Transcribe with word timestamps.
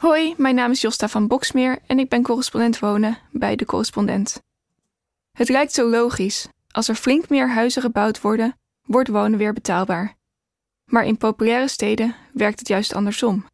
Hoi, 0.00 0.34
mijn 0.36 0.54
naam 0.54 0.70
is 0.70 0.80
Josta 0.80 1.08
van 1.08 1.26
Boksmeer 1.26 1.78
en 1.86 1.98
ik 1.98 2.08
ben 2.08 2.22
correspondent 2.22 2.78
wonen 2.78 3.18
bij 3.30 3.56
De 3.56 3.64
Correspondent. 3.64 4.42
Het 5.32 5.48
lijkt 5.48 5.72
zo 5.72 5.88
logisch. 5.88 6.48
Als 6.70 6.88
er 6.88 6.94
flink 6.94 7.28
meer 7.28 7.50
huizen 7.50 7.82
gebouwd 7.82 8.20
worden, 8.20 8.58
wordt 8.82 9.08
wonen 9.08 9.38
weer 9.38 9.52
betaalbaar. 9.52 10.14
Maar 10.84 11.04
in 11.04 11.16
populaire 11.16 11.68
steden 11.68 12.14
werkt 12.32 12.58
het 12.58 12.68
juist 12.68 12.94
andersom. 12.94 13.46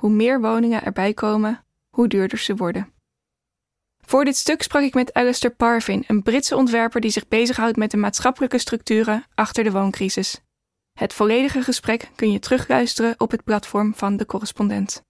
Hoe 0.00 0.10
meer 0.10 0.40
woningen 0.40 0.84
erbij 0.84 1.14
komen, 1.14 1.64
hoe 1.90 2.08
duurder 2.08 2.38
ze 2.38 2.54
worden. 2.54 2.92
Voor 4.06 4.24
dit 4.24 4.36
stuk 4.36 4.62
sprak 4.62 4.82
ik 4.82 4.94
met 4.94 5.12
Alistair 5.12 5.54
Parvin, 5.54 6.04
een 6.06 6.22
Britse 6.22 6.56
ontwerper 6.56 7.00
die 7.00 7.10
zich 7.10 7.28
bezighoudt 7.28 7.76
met 7.76 7.90
de 7.90 7.96
maatschappelijke 7.96 8.58
structuren 8.58 9.24
achter 9.34 9.64
de 9.64 9.70
wooncrisis. 9.70 10.40
Het 10.92 11.12
volledige 11.12 11.62
gesprek 11.62 12.10
kun 12.14 12.32
je 12.32 12.38
terugluisteren 12.38 13.14
op 13.18 13.30
het 13.30 13.44
platform 13.44 13.94
van 13.94 14.16
de 14.16 14.26
correspondent. 14.26 15.02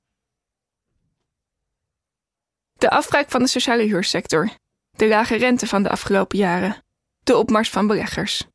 De 2.80 2.90
afbraak 2.90 3.30
van 3.30 3.40
de 3.40 3.48
sociale 3.48 3.82
huursector, 3.82 4.50
de 4.96 5.08
lage 5.08 5.36
rente 5.36 5.66
van 5.66 5.82
de 5.82 5.89
afgelopen 5.89 6.39
jaren, 6.39 6.76
de 7.22 7.36
opmars 7.36 7.70
van 7.70 7.86
beleggers. 7.86 8.46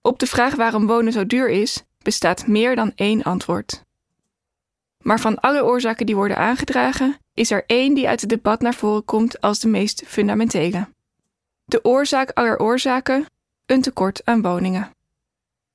Op 0.00 0.18
de 0.18 0.26
vraag 0.26 0.54
waarom 0.54 0.86
wonen 0.86 1.12
zo 1.12 1.26
duur 1.26 1.48
is, 1.48 1.82
bestaat 2.02 2.46
meer 2.46 2.76
dan 2.76 2.92
één 2.94 3.22
antwoord. 3.22 3.84
Maar 5.02 5.20
van 5.20 5.40
alle 5.40 5.64
oorzaken 5.64 6.06
die 6.06 6.14
worden 6.14 6.36
aangedragen, 6.36 7.16
is 7.34 7.50
er 7.50 7.64
één 7.66 7.94
die 7.94 8.08
uit 8.08 8.20
het 8.20 8.30
debat 8.30 8.60
naar 8.60 8.74
voren 8.74 9.04
komt 9.04 9.40
als 9.40 9.58
de 9.58 9.68
meest 9.68 10.02
fundamentele. 10.06 10.88
De 11.64 11.84
oorzaak 11.84 12.30
aller 12.30 12.58
oorzaken: 12.58 13.26
een 13.66 13.82
tekort 13.82 14.24
aan 14.24 14.42
woningen. 14.42 14.90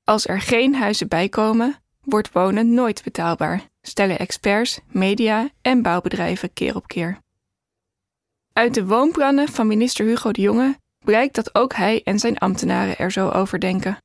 Als 0.04 0.26
er 0.26 0.40
geen 0.40 0.74
huizen 0.74 1.08
bijkomen, 1.08 1.76
wordt 2.04 2.32
wonen 2.32 2.74
nooit 2.74 3.02
betaalbaar, 3.04 3.62
stellen 3.82 4.18
experts, 4.18 4.80
media 4.86 5.48
en 5.62 5.82
bouwbedrijven 5.82 6.52
keer 6.52 6.76
op 6.76 6.88
keer. 6.88 7.18
Uit 8.58 8.74
de 8.74 8.86
woonplannen 8.86 9.48
van 9.48 9.66
minister 9.66 10.06
Hugo 10.06 10.32
de 10.32 10.40
Jonge 10.40 10.78
blijkt 11.04 11.34
dat 11.34 11.54
ook 11.54 11.74
hij 11.74 12.02
en 12.02 12.18
zijn 12.18 12.38
ambtenaren 12.38 12.98
er 12.98 13.12
zo 13.12 13.28
over 13.28 13.60
denken. 13.60 13.96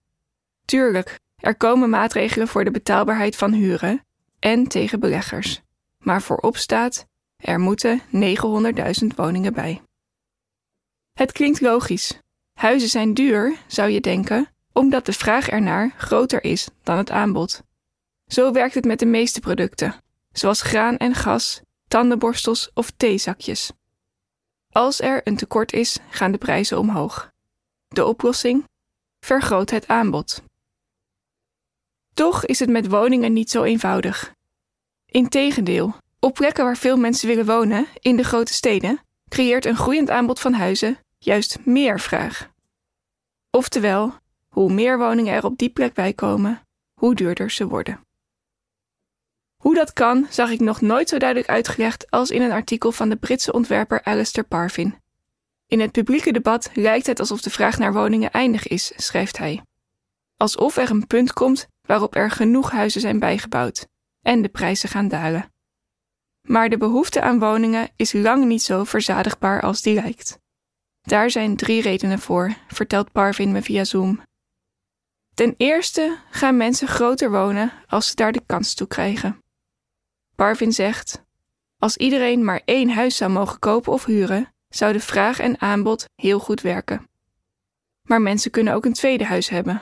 Tuurlijk, 0.65 1.19
er 1.35 1.55
komen 1.55 1.89
maatregelen 1.89 2.47
voor 2.47 2.63
de 2.63 2.71
betaalbaarheid 2.71 3.35
van 3.35 3.53
huren 3.53 4.05
en 4.39 4.67
tegen 4.67 4.99
beleggers. 4.99 5.61
Maar 5.97 6.21
voorop 6.21 6.57
staat: 6.57 7.05
er 7.35 7.59
moeten 7.59 8.01
900.000 8.01 9.07
woningen 9.15 9.53
bij. 9.53 9.81
Het 11.13 11.31
klinkt 11.31 11.61
logisch. 11.61 12.19
Huizen 12.53 12.89
zijn 12.89 13.13
duur, 13.13 13.57
zou 13.67 13.89
je 13.89 14.01
denken, 14.01 14.47
omdat 14.73 15.05
de 15.05 15.13
vraag 15.13 15.49
ernaar 15.49 15.93
groter 15.97 16.43
is 16.43 16.67
dan 16.83 16.97
het 16.97 17.11
aanbod. 17.11 17.61
Zo 18.27 18.51
werkt 18.51 18.73
het 18.73 18.85
met 18.85 18.99
de 18.99 19.05
meeste 19.05 19.39
producten, 19.39 19.95
zoals 20.31 20.61
graan 20.61 20.97
en 20.97 21.15
gas, 21.15 21.61
tandenborstels 21.87 22.71
of 22.73 22.91
theezakjes. 22.97 23.71
Als 24.73 25.01
er 25.01 25.21
een 25.23 25.35
tekort 25.35 25.73
is, 25.73 25.97
gaan 26.09 26.31
de 26.31 26.37
prijzen 26.37 26.79
omhoog. 26.79 27.31
De 27.87 28.05
oplossing? 28.05 28.63
Vergroot 29.19 29.69
het 29.69 29.87
aanbod. 29.87 30.43
Toch 32.13 32.45
is 32.45 32.59
het 32.59 32.69
met 32.69 32.87
woningen 32.87 33.33
niet 33.33 33.49
zo 33.49 33.63
eenvoudig. 33.63 34.33
Integendeel, 35.05 35.95
op 36.19 36.33
plekken 36.33 36.63
waar 36.63 36.77
veel 36.77 36.97
mensen 36.97 37.27
willen 37.27 37.45
wonen, 37.45 37.87
in 37.99 38.15
de 38.15 38.23
grote 38.23 38.53
steden, 38.53 38.99
creëert 39.29 39.65
een 39.65 39.75
groeiend 39.75 40.09
aanbod 40.09 40.39
van 40.39 40.53
huizen 40.53 40.97
juist 41.17 41.65
meer 41.65 41.99
vraag. 41.99 42.49
Oftewel, 43.51 44.13
hoe 44.49 44.73
meer 44.73 44.97
woningen 44.97 45.33
er 45.33 45.45
op 45.45 45.57
die 45.57 45.69
plek 45.69 45.93
bij 45.93 46.13
komen, 46.13 46.61
hoe 46.93 47.15
duurder 47.15 47.51
ze 47.51 47.67
worden. 47.67 47.99
Hoe 49.63 49.75
dat 49.75 49.93
kan, 49.93 50.27
zag 50.29 50.49
ik 50.49 50.59
nog 50.59 50.81
nooit 50.81 51.09
zo 51.09 51.17
duidelijk 51.17 51.49
uitgelegd 51.49 52.11
als 52.11 52.31
in 52.31 52.41
een 52.41 52.51
artikel 52.51 52.91
van 52.91 53.09
de 53.09 53.15
Britse 53.15 53.53
ontwerper 53.53 54.03
Alistair 54.03 54.47
Parvin. 54.47 54.95
In 55.67 55.79
het 55.79 55.91
publieke 55.91 56.31
debat 56.31 56.69
lijkt 56.73 57.07
het 57.07 57.19
alsof 57.19 57.41
de 57.41 57.49
vraag 57.49 57.77
naar 57.77 57.93
woningen 57.93 58.31
eindig 58.31 58.67
is, 58.67 58.91
schrijft 58.95 59.37
hij. 59.37 59.61
Alsof 60.37 60.77
er 60.77 60.89
een 60.89 61.07
punt 61.07 61.33
komt 61.33 61.67
waarop 61.81 62.15
er 62.15 62.31
genoeg 62.31 62.71
huizen 62.71 63.01
zijn 63.01 63.19
bijgebouwd 63.19 63.87
en 64.21 64.41
de 64.41 64.49
prijzen 64.49 64.89
gaan 64.89 65.07
dalen. 65.07 65.53
Maar 66.41 66.69
de 66.69 66.77
behoefte 66.77 67.21
aan 67.21 67.39
woningen 67.39 67.89
is 67.95 68.13
lang 68.13 68.45
niet 68.45 68.63
zo 68.63 68.83
verzadigbaar 68.83 69.61
als 69.61 69.81
die 69.81 69.93
lijkt. 69.93 70.39
Daar 71.01 71.29
zijn 71.31 71.55
drie 71.55 71.81
redenen 71.81 72.19
voor, 72.19 72.55
vertelt 72.67 73.11
Parvin 73.11 73.51
me 73.51 73.61
via 73.61 73.83
Zoom. 73.83 74.21
Ten 75.33 75.53
eerste 75.57 76.17
gaan 76.29 76.57
mensen 76.57 76.87
groter 76.87 77.31
wonen 77.31 77.71
als 77.87 78.07
ze 78.07 78.15
daar 78.15 78.31
de 78.31 78.43
kans 78.45 78.73
toe 78.73 78.87
krijgen. 78.87 79.42
Parvin 80.35 80.71
zegt: 80.73 81.23
Als 81.77 81.97
iedereen 81.97 82.43
maar 82.45 82.61
één 82.65 82.89
huis 82.89 83.17
zou 83.17 83.31
mogen 83.31 83.59
kopen 83.59 83.93
of 83.93 84.05
huren, 84.05 84.53
zou 84.69 84.93
de 84.93 84.99
vraag 84.99 85.39
en 85.39 85.61
aanbod 85.61 86.05
heel 86.15 86.39
goed 86.39 86.61
werken. 86.61 87.07
Maar 88.03 88.21
mensen 88.21 88.51
kunnen 88.51 88.73
ook 88.73 88.85
een 88.85 88.93
tweede 88.93 89.25
huis 89.25 89.49
hebben. 89.49 89.81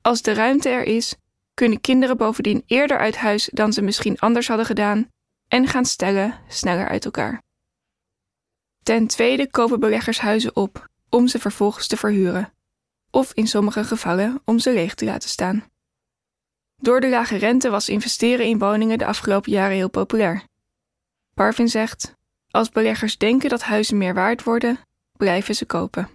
Als 0.00 0.22
de 0.22 0.32
ruimte 0.32 0.68
er 0.68 0.82
is, 0.84 1.14
kunnen 1.54 1.80
kinderen 1.80 2.16
bovendien 2.16 2.62
eerder 2.66 2.98
uit 2.98 3.16
huis 3.16 3.50
dan 3.52 3.72
ze 3.72 3.82
misschien 3.82 4.18
anders 4.18 4.48
hadden 4.48 4.66
gedaan 4.66 5.08
en 5.48 5.66
gaan 5.66 5.84
stellen 5.84 6.40
sneller 6.48 6.88
uit 6.88 7.04
elkaar. 7.04 7.42
Ten 8.82 9.06
tweede 9.06 9.50
kopen 9.50 9.80
beleggers 9.80 10.18
huizen 10.18 10.56
op 10.56 10.88
om 11.08 11.28
ze 11.28 11.38
vervolgens 11.38 11.86
te 11.86 11.96
verhuren, 11.96 12.52
of 13.10 13.32
in 13.32 13.46
sommige 13.46 13.84
gevallen 13.84 14.42
om 14.44 14.58
ze 14.58 14.72
leeg 14.72 14.94
te 14.94 15.04
laten 15.04 15.28
staan. 15.28 15.64
Door 16.76 17.00
de 17.00 17.08
lage 17.08 17.36
rente 17.36 17.70
was 17.70 17.88
investeren 17.88 18.46
in 18.46 18.58
woningen 18.58 18.98
de 18.98 19.06
afgelopen 19.06 19.52
jaren 19.52 19.76
heel 19.76 19.90
populair. 19.90 20.42
Parvin 21.34 21.68
zegt: 21.68 22.14
Als 22.50 22.68
beleggers 22.68 23.18
denken 23.18 23.48
dat 23.48 23.62
huizen 23.62 23.98
meer 23.98 24.14
waard 24.14 24.42
worden, 24.42 24.78
blijven 25.12 25.54
ze 25.54 25.66
kopen. 25.66 26.08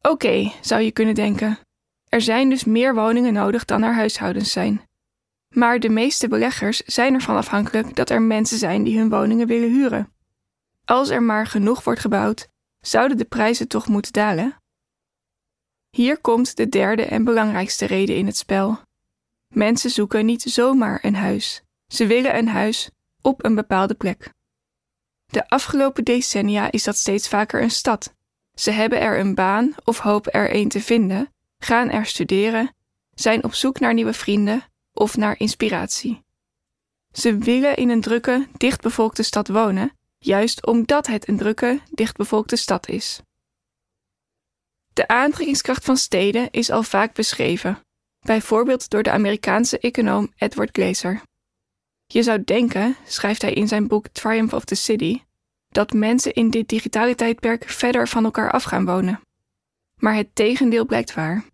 Oké, 0.00 0.52
zou 0.60 0.82
je 0.82 0.90
kunnen 0.90 1.14
denken. 1.14 1.58
Er 2.08 2.20
zijn 2.20 2.48
dus 2.48 2.64
meer 2.64 2.94
woningen 2.94 3.32
nodig 3.32 3.64
dan 3.64 3.82
er 3.82 3.94
huishoudens 3.94 4.52
zijn. 4.52 4.82
Maar 5.48 5.80
de 5.80 5.88
meeste 5.88 6.28
beleggers 6.28 6.78
zijn 6.78 7.14
ervan 7.14 7.36
afhankelijk 7.36 7.96
dat 7.96 8.10
er 8.10 8.22
mensen 8.22 8.58
zijn 8.58 8.82
die 8.82 8.98
hun 8.98 9.08
woningen 9.08 9.46
willen 9.46 9.70
huren. 9.70 10.12
Als 10.84 11.08
er 11.08 11.22
maar 11.22 11.46
genoeg 11.46 11.84
wordt 11.84 12.00
gebouwd, 12.00 12.48
zouden 12.80 13.16
de 13.16 13.24
prijzen 13.24 13.68
toch 13.68 13.88
moeten 13.88 14.12
dalen? 14.12 14.56
Hier 15.90 16.20
komt 16.20 16.56
de 16.56 16.68
derde 16.68 17.04
en 17.04 17.24
belangrijkste 17.24 17.86
reden 17.86 18.16
in 18.16 18.26
het 18.26 18.36
spel. 18.36 18.78
Mensen 19.48 19.90
zoeken 19.90 20.26
niet 20.26 20.42
zomaar 20.42 20.98
een 21.02 21.14
huis. 21.14 21.62
Ze 21.86 22.06
willen 22.06 22.36
een 22.36 22.48
huis 22.48 22.90
op 23.20 23.44
een 23.44 23.54
bepaalde 23.54 23.94
plek. 23.94 24.34
De 25.26 25.48
afgelopen 25.48 26.04
decennia 26.04 26.70
is 26.70 26.84
dat 26.84 26.96
steeds 26.96 27.28
vaker 27.28 27.62
een 27.62 27.70
stad. 27.70 28.14
Ze 28.54 28.70
hebben 28.70 29.00
er 29.00 29.18
een 29.18 29.34
baan 29.34 29.74
of 29.84 29.98
hopen 29.98 30.32
er 30.32 30.54
een 30.54 30.68
te 30.68 30.80
vinden, 30.80 31.34
gaan 31.58 31.90
er 31.90 32.06
studeren, 32.06 32.74
zijn 33.14 33.44
op 33.44 33.54
zoek 33.54 33.80
naar 33.80 33.94
nieuwe 33.94 34.12
vrienden 34.12 34.64
of 34.92 35.16
naar 35.16 35.38
inspiratie. 35.38 36.24
Ze 37.12 37.38
willen 37.38 37.76
in 37.76 37.88
een 37.88 38.00
drukke, 38.00 38.48
dichtbevolkte 38.56 39.22
stad 39.22 39.48
wonen, 39.48 39.96
juist 40.18 40.66
omdat 40.66 41.06
het 41.06 41.28
een 41.28 41.36
drukke, 41.36 41.80
dichtbevolkte 41.90 42.56
stad 42.56 42.88
is. 42.88 43.20
De 44.92 45.08
aantrekkingskracht 45.08 45.84
van 45.84 45.96
steden 45.96 46.50
is 46.50 46.70
al 46.70 46.82
vaak 46.82 47.14
beschreven, 47.14 47.85
bijvoorbeeld 48.26 48.90
door 48.90 49.02
de 49.02 49.10
Amerikaanse 49.10 49.78
econoom 49.78 50.32
Edward 50.36 50.70
Glaeser. 50.72 51.22
Je 52.06 52.22
zou 52.22 52.44
denken, 52.44 52.96
schrijft 53.06 53.42
hij 53.42 53.52
in 53.52 53.68
zijn 53.68 53.86
boek 53.86 54.08
Triumph 54.08 54.54
of 54.54 54.64
the 54.64 54.74
City, 54.74 55.20
dat 55.68 55.92
mensen 55.92 56.34
in 56.34 56.50
dit 56.50 56.68
digitale 56.68 57.14
tijdperk 57.14 57.68
verder 57.68 58.08
van 58.08 58.24
elkaar 58.24 58.50
af 58.50 58.62
gaan 58.62 58.84
wonen. 58.84 59.20
Maar 60.00 60.14
het 60.14 60.34
tegendeel 60.34 60.86
blijkt 60.86 61.14
waar. 61.14 61.44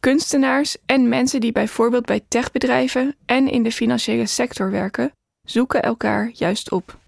Kunstenaars 0.00 0.76
en 0.86 1.08
mensen 1.08 1.40
die 1.40 1.52
bijvoorbeeld 1.52 2.06
bij 2.06 2.24
techbedrijven 2.28 3.16
en 3.26 3.48
in 3.48 3.62
de 3.62 3.72
financiële 3.72 4.26
sector 4.26 4.70
werken, 4.70 5.12
zoeken 5.42 5.82
elkaar 5.82 6.30
juist 6.32 6.70
op. 6.70 6.98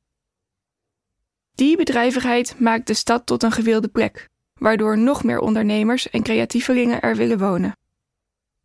Die 1.55 1.77
bedrijvigheid 1.77 2.61
maakt 2.61 2.87
de 2.87 2.95
stad 2.95 3.27
tot 3.27 3.43
een 3.43 3.53
gewilde 3.53 3.89
plek, 3.89 4.29
waardoor 4.61 4.99
nog 4.99 5.25
meer 5.25 5.39
ondernemers 5.39 6.11
en 6.11 6.23
creatievelingen 6.23 7.01
er 7.01 7.17
willen 7.17 7.39
wonen. 7.39 7.77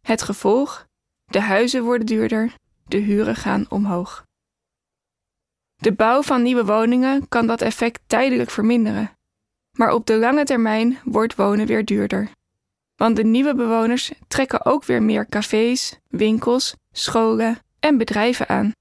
Het 0.01 0.21
gevolg? 0.21 0.88
De 1.25 1.42
huizen 1.42 1.83
worden 1.83 2.06
duurder, 2.06 2.53
de 2.88 2.98
huren 2.98 3.36
gaan 3.36 3.65
omhoog. 3.69 4.25
De 5.75 5.94
bouw 5.94 6.21
van 6.21 6.42
nieuwe 6.42 6.65
woningen 6.65 7.27
kan 7.27 7.48
dat 7.48 7.62
effect 7.62 8.01
tijdelijk 8.07 8.50
verminderen, 8.50 9.18
maar 9.71 9.94
op 9.94 10.06
de 10.06 10.18
lange 10.18 10.44
termijn 10.44 11.00
wordt 11.03 11.36
wonen 11.36 11.65
weer 11.65 11.86
duurder. 11.86 12.31
Want 12.95 13.15
de 13.15 13.24
nieuwe 13.24 13.56
bewoners 13.56 14.12
trekken 14.27 14.65
ook 14.65 14.83
weer 14.86 15.03
meer 15.03 15.25
cafés, 15.25 16.00
winkels, 16.07 16.75
scholen 16.92 17.59
en 17.80 17.97
bedrijven 17.97 18.50
aan. 18.50 18.74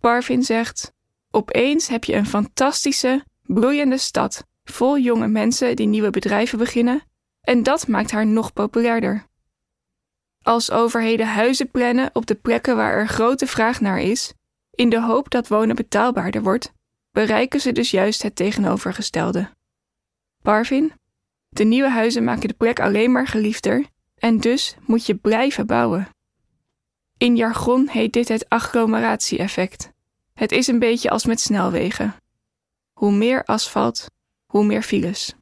Parvin 0.00 0.42
zegt: 0.42 0.92
Opeens 1.30 1.88
heb 1.88 2.04
je 2.04 2.14
een 2.14 2.26
fantastische, 2.26 3.24
bloeiende 3.42 3.98
stad 3.98 4.44
vol 4.64 4.98
jonge 4.98 5.28
mensen 5.28 5.76
die 5.76 5.86
nieuwe 5.86 6.10
bedrijven 6.10 6.58
beginnen, 6.58 7.02
en 7.40 7.62
dat 7.62 7.88
maakt 7.88 8.10
haar 8.10 8.26
nog 8.26 8.52
populairder. 8.52 9.26
Als 10.46 10.70
overheden 10.70 11.26
huizen 11.26 11.70
plannen 11.70 12.10
op 12.12 12.26
de 12.26 12.34
plekken 12.34 12.76
waar 12.76 12.92
er 12.92 13.08
grote 13.08 13.46
vraag 13.46 13.80
naar 13.80 14.00
is, 14.00 14.32
In 14.70 14.88
de 14.88 15.00
hoop 15.00 15.30
dat 15.30 15.48
wonen 15.48 15.76
betaalbaarder 15.76 16.42
wordt, 16.42 16.72
bereiken 17.12 17.60
ze 17.60 17.72
dus 17.72 17.90
juist 17.90 18.22
het 18.22 18.36
tegenovergestelde. 18.36 19.50
Parvin, 20.42 20.92
de 21.48 21.64
nieuwe 21.64 21.88
huizen 21.88 22.24
maken 22.24 22.48
de 22.48 22.54
plek 22.54 22.80
alleen 22.80 23.12
maar 23.12 23.26
geliefder 23.26 23.86
en 24.14 24.38
dus 24.40 24.76
moet 24.80 25.06
je 25.06 25.14
blijven 25.14 25.66
bouwen. 25.66 26.08
In 27.18 27.36
jargon 27.36 27.88
heet 27.88 28.12
dit 28.12 28.28
het 28.28 28.48
agglomeratie-effect. 28.48 29.92
Het 30.34 30.52
is 30.52 30.66
een 30.66 30.78
beetje 30.78 31.10
als 31.10 31.26
met 31.26 31.40
snelwegen. 31.40 32.14
Hoe 32.92 33.12
meer 33.12 33.44
asfalt, 33.44 34.10
hoe 34.46 34.64
meer 34.64 34.82
files. 34.82 35.34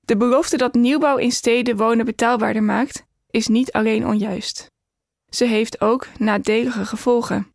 De 0.00 0.16
belofte 0.16 0.56
dat 0.56 0.74
nieuwbouw 0.74 1.16
in 1.16 1.32
steden 1.32 1.76
wonen 1.76 2.04
betaalbaarder 2.04 2.62
maakt, 2.62 3.05
is 3.36 3.48
niet 3.48 3.72
alleen 3.72 4.06
onjuist. 4.06 4.70
Ze 5.28 5.44
heeft 5.44 5.80
ook 5.80 6.06
nadelige 6.18 6.86
gevolgen. 6.86 7.52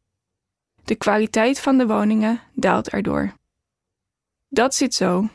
De 0.83 0.95
kwaliteit 0.95 1.59
van 1.59 1.77
de 1.77 1.87
woningen 1.87 2.41
daalt 2.53 2.89
erdoor. 2.89 3.33
Dat 4.47 4.75
zit 4.75 4.93
zo. 4.93 5.29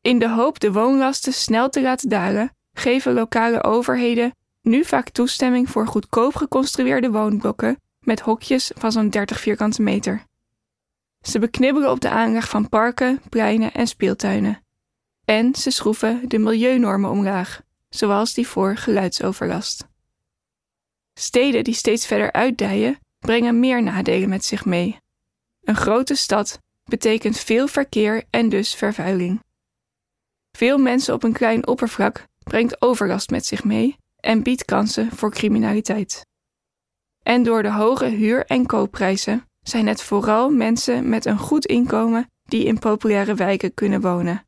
In 0.00 0.18
de 0.18 0.28
hoop 0.28 0.60
de 0.60 0.72
woonlasten 0.72 1.32
snel 1.32 1.68
te 1.68 1.82
laten 1.82 2.08
dalen, 2.08 2.56
geven 2.72 3.12
lokale 3.12 3.62
overheden 3.62 4.34
nu 4.62 4.84
vaak 4.84 5.08
toestemming 5.08 5.70
voor 5.70 5.86
goedkoop 5.86 6.34
geconstrueerde 6.34 7.10
woonblokken 7.10 7.80
met 8.00 8.20
hokjes 8.20 8.70
van 8.74 8.92
zo'n 8.92 9.10
30 9.10 9.40
vierkante 9.40 9.82
meter. 9.82 10.24
Ze 11.20 11.38
beknibbelen 11.38 11.90
op 11.90 12.00
de 12.00 12.10
aanleg 12.10 12.48
van 12.48 12.68
parken, 12.68 13.20
pleinen 13.28 13.72
en 13.72 13.86
speeltuinen. 13.86 14.62
En 15.24 15.54
ze 15.54 15.70
schroeven 15.70 16.28
de 16.28 16.38
milieunormen 16.38 17.10
omlaag, 17.10 17.62
zoals 17.88 18.34
die 18.34 18.46
voor 18.46 18.76
geluidsoverlast. 18.76 19.86
Steden 21.14 21.64
die 21.64 21.74
steeds 21.74 22.06
verder 22.06 22.32
uitdijen, 22.32 22.98
brengen 23.18 23.60
meer 23.60 23.82
nadelen 23.82 24.28
met 24.28 24.44
zich 24.44 24.64
mee. 24.64 25.00
Een 25.60 25.76
grote 25.76 26.14
stad 26.14 26.58
betekent 26.84 27.38
veel 27.38 27.68
verkeer 27.68 28.24
en 28.30 28.48
dus 28.48 28.74
vervuiling. 28.74 29.42
Veel 30.56 30.78
mensen 30.78 31.14
op 31.14 31.22
een 31.22 31.32
klein 31.32 31.66
oppervlak 31.66 32.26
brengt 32.38 32.82
overlast 32.82 33.30
met 33.30 33.46
zich 33.46 33.64
mee 33.64 33.96
en 34.16 34.42
biedt 34.42 34.64
kansen 34.64 35.10
voor 35.10 35.30
criminaliteit. 35.30 36.26
En 37.22 37.42
door 37.42 37.62
de 37.62 37.72
hoge 37.72 38.04
huur- 38.04 38.46
en 38.46 38.66
koopprijzen 38.66 39.48
zijn 39.60 39.86
het 39.86 40.02
vooral 40.02 40.50
mensen 40.50 41.08
met 41.08 41.24
een 41.24 41.38
goed 41.38 41.66
inkomen 41.66 42.30
die 42.44 42.64
in 42.64 42.78
populaire 42.78 43.34
wijken 43.34 43.74
kunnen 43.74 44.00
wonen. 44.00 44.46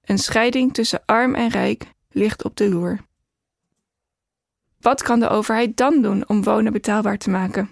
Een 0.00 0.18
scheiding 0.18 0.74
tussen 0.74 1.02
arm 1.04 1.34
en 1.34 1.48
rijk 1.48 1.86
ligt 2.12 2.44
op 2.44 2.56
de 2.56 2.68
loer. 2.68 3.00
Wat 4.80 5.02
kan 5.02 5.20
de 5.20 5.28
overheid 5.28 5.76
dan 5.76 6.02
doen 6.02 6.28
om 6.28 6.42
wonen 6.42 6.72
betaalbaar 6.72 7.18
te 7.18 7.30
maken? 7.30 7.70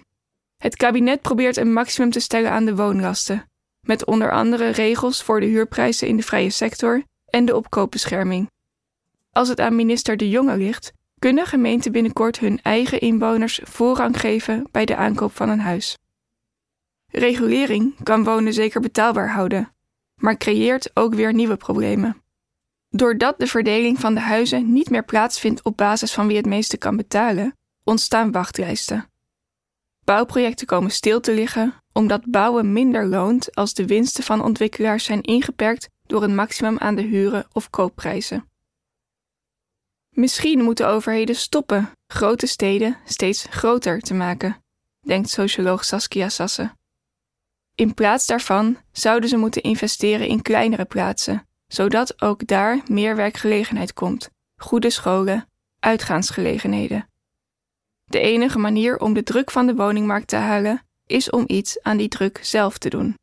Het 0.57 0.75
kabinet 0.75 1.21
probeert 1.21 1.57
een 1.57 1.73
maximum 1.73 2.11
te 2.11 2.19
stellen 2.19 2.51
aan 2.51 2.65
de 2.65 2.75
woonlasten, 2.75 3.49
met 3.81 4.05
onder 4.05 4.31
andere 4.31 4.69
regels 4.69 5.23
voor 5.23 5.39
de 5.39 5.45
huurprijzen 5.45 6.07
in 6.07 6.17
de 6.17 6.23
vrije 6.23 6.49
sector 6.49 7.03
en 7.25 7.45
de 7.45 7.55
opkoopbescherming. 7.55 8.49
Als 9.31 9.47
het 9.47 9.59
aan 9.59 9.75
minister 9.75 10.17
De 10.17 10.29
Jonge 10.29 10.57
ligt, 10.57 10.93
kunnen 11.19 11.45
gemeenten 11.45 11.91
binnenkort 11.91 12.39
hun 12.39 12.59
eigen 12.61 12.99
inwoners 12.99 13.59
voorrang 13.63 14.19
geven 14.19 14.67
bij 14.71 14.85
de 14.85 14.95
aankoop 14.95 15.35
van 15.35 15.49
een 15.49 15.59
huis. 15.59 15.97
Regulering 17.07 17.95
kan 18.03 18.23
wonen 18.23 18.53
zeker 18.53 18.81
betaalbaar 18.81 19.29
houden, 19.29 19.73
maar 20.15 20.37
creëert 20.37 20.91
ook 20.93 21.13
weer 21.13 21.33
nieuwe 21.33 21.57
problemen. 21.57 22.20
Doordat 22.93 23.39
de 23.39 23.47
verdeling 23.47 23.99
van 23.99 24.13
de 24.13 24.19
huizen 24.19 24.73
niet 24.73 24.89
meer 24.89 25.05
plaatsvindt 25.05 25.63
op 25.63 25.77
basis 25.77 26.13
van 26.13 26.27
wie 26.27 26.37
het 26.37 26.45
meeste 26.45 26.77
kan 26.77 26.95
betalen, 26.95 27.57
ontstaan 27.83 28.31
wachtlijsten. 28.31 29.09
Bouwprojecten 30.03 30.67
komen 30.67 30.91
stil 30.91 31.19
te 31.19 31.33
liggen 31.33 31.81
omdat 31.93 32.31
bouwen 32.31 32.73
minder 32.73 33.05
loont 33.05 33.55
als 33.55 33.73
de 33.73 33.85
winsten 33.85 34.23
van 34.23 34.43
ontwikkelaars 34.43 35.03
zijn 35.03 35.21
ingeperkt 35.21 35.89
door 36.05 36.23
een 36.23 36.35
maximum 36.35 36.77
aan 36.77 36.95
de 36.95 37.01
huren 37.01 37.47
of 37.53 37.69
koopprijzen. 37.69 38.49
Misschien 40.09 40.63
moeten 40.63 40.87
overheden 40.87 41.35
stoppen 41.35 41.91
grote 42.07 42.47
steden 42.47 42.97
steeds 43.05 43.45
groter 43.49 43.99
te 43.99 44.13
maken, 44.13 44.63
denkt 45.01 45.29
socioloog 45.29 45.85
Saskia 45.85 46.29
Sasse. 46.29 46.75
In 47.75 47.93
plaats 47.93 48.25
daarvan 48.25 48.77
zouden 48.91 49.29
ze 49.29 49.37
moeten 49.37 49.61
investeren 49.61 50.27
in 50.27 50.41
kleinere 50.41 50.85
plaatsen, 50.85 51.47
zodat 51.71 52.21
ook 52.21 52.47
daar 52.47 52.79
meer 52.87 53.15
werkgelegenheid 53.15 53.93
komt, 53.93 54.29
goede 54.57 54.89
scholen, 54.89 55.47
uitgaansgelegenheden. 55.79 57.07
De 58.03 58.19
enige 58.19 58.59
manier 58.59 58.99
om 58.99 59.13
de 59.13 59.23
druk 59.23 59.51
van 59.51 59.67
de 59.67 59.75
woningmarkt 59.75 60.27
te 60.27 60.35
halen 60.35 60.85
is 61.05 61.29
om 61.29 61.43
iets 61.47 61.81
aan 61.81 61.97
die 61.97 62.07
druk 62.07 62.39
zelf 62.41 62.77
te 62.77 62.89
doen. 62.89 63.17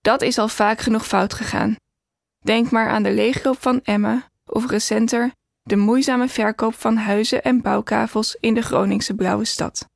Dat 0.00 0.22
is 0.22 0.38
al 0.38 0.48
vaak 0.48 0.80
genoeg 0.80 1.06
fout 1.06 1.34
gegaan. 1.34 1.76
Denk 2.44 2.70
maar 2.70 2.88
aan 2.88 3.02
de 3.02 3.12
leegloop 3.12 3.62
van 3.62 3.80
Emmen 3.82 4.24
of 4.44 4.70
recenter 4.70 5.32
de 5.62 5.76
moeizame 5.76 6.28
verkoop 6.28 6.74
van 6.74 6.96
huizen 6.96 7.42
en 7.42 7.62
bouwkavels 7.62 8.36
in 8.40 8.54
de 8.54 8.62
Groningse 8.62 9.14
blauwe 9.14 9.44
stad. 9.44 9.88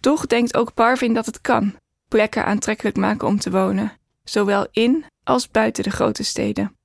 Toch 0.00 0.26
denkt 0.26 0.56
ook 0.56 0.74
Parvin 0.74 1.14
dat 1.14 1.26
het 1.26 1.40
kan, 1.40 1.76
plekken 2.08 2.44
aantrekkelijk 2.44 2.96
maken 2.96 3.28
om 3.28 3.38
te 3.38 3.50
wonen, 3.50 3.92
zowel 4.24 4.66
in 4.70 5.04
als 5.24 5.50
buiten 5.50 5.84
de 5.84 5.90
grote 5.90 6.22
steden. 6.22 6.76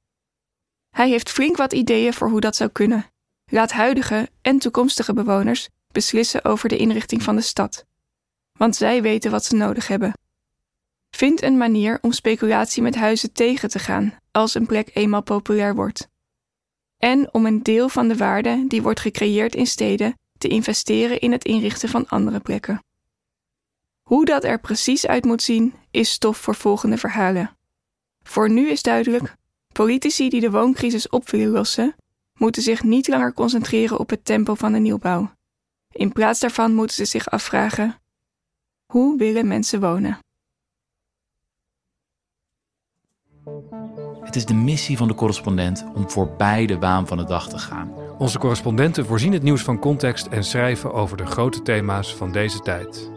Hij 0.89 1.09
heeft 1.09 1.29
flink 1.29 1.57
wat 1.57 1.73
ideeën 1.73 2.13
voor 2.13 2.29
hoe 2.29 2.39
dat 2.39 2.55
zou 2.55 2.69
kunnen. 2.69 3.05
Laat 3.45 3.71
huidige 3.71 4.29
en 4.41 4.59
toekomstige 4.59 5.13
bewoners 5.13 5.69
beslissen 5.91 6.45
over 6.45 6.69
de 6.69 6.77
inrichting 6.77 7.23
van 7.23 7.35
de 7.35 7.41
stad, 7.41 7.85
want 8.57 8.75
zij 8.75 9.01
weten 9.01 9.31
wat 9.31 9.45
ze 9.45 9.55
nodig 9.55 9.87
hebben. 9.87 10.13
Vind 11.09 11.41
een 11.41 11.57
manier 11.57 11.97
om 12.01 12.11
speculatie 12.11 12.81
met 12.81 12.95
huizen 12.95 13.33
tegen 13.33 13.69
te 13.69 13.79
gaan 13.79 14.17
als 14.31 14.53
een 14.53 14.65
plek 14.65 14.89
eenmaal 14.93 15.23
populair 15.23 15.75
wordt. 15.75 16.07
En 16.97 17.33
om 17.33 17.45
een 17.45 17.63
deel 17.63 17.89
van 17.89 18.07
de 18.07 18.15
waarde 18.15 18.65
die 18.67 18.81
wordt 18.81 18.99
gecreëerd 18.99 19.55
in 19.55 19.67
steden 19.67 20.19
te 20.37 20.47
investeren 20.47 21.19
in 21.19 21.31
het 21.31 21.45
inrichten 21.45 21.89
van 21.89 22.07
andere 22.07 22.39
plekken. 22.39 22.83
Hoe 24.01 24.25
dat 24.25 24.43
er 24.43 24.59
precies 24.59 25.07
uit 25.07 25.25
moet 25.25 25.41
zien, 25.41 25.73
is 25.91 26.11
stof 26.11 26.37
voor 26.37 26.55
volgende 26.55 26.97
verhalen. 26.97 27.56
Voor 28.27 28.49
nu 28.49 28.69
is 28.69 28.81
duidelijk: 28.81 29.35
politici 29.73 30.29
die 30.29 30.41
de 30.41 30.51
wooncrisis 30.51 31.09
op 31.09 31.29
willen 31.29 31.49
lossen, 31.49 31.95
moeten 32.33 32.61
zich 32.61 32.83
niet 32.83 33.07
langer 33.07 33.33
concentreren 33.33 33.99
op 33.99 34.09
het 34.09 34.25
tempo 34.25 34.53
van 34.55 34.71
de 34.71 34.79
nieuwbouw. 34.79 35.31
In 35.91 36.11
plaats 36.11 36.39
daarvan 36.39 36.73
moeten 36.73 36.95
ze 36.95 37.05
zich 37.05 37.29
afvragen: 37.29 37.95
hoe 38.85 39.17
willen 39.17 39.47
mensen 39.47 39.79
wonen? 39.79 40.19
Het 44.21 44.35
is 44.35 44.45
de 44.45 44.53
missie 44.53 44.97
van 44.97 45.07
de 45.07 45.15
correspondent 45.15 45.85
om 45.93 46.09
voorbij 46.09 46.65
de 46.65 46.79
waan 46.79 47.07
van 47.07 47.17
de 47.17 47.25
dag 47.25 47.49
te 47.49 47.57
gaan. 47.57 47.93
Onze 48.17 48.39
correspondenten 48.39 49.05
voorzien 49.05 49.33
het 49.33 49.43
nieuws 49.43 49.61
van 49.61 49.79
context 49.79 50.27
en 50.27 50.43
schrijven 50.43 50.93
over 50.93 51.17
de 51.17 51.25
grote 51.25 51.61
thema's 51.61 52.15
van 52.15 52.31
deze 52.31 52.59
tijd. 52.59 53.16